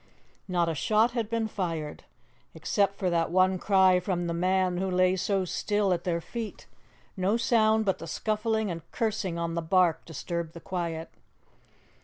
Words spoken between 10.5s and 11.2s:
the quiet.